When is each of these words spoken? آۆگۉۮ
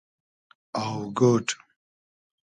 آۆگۉۮ 0.83 1.47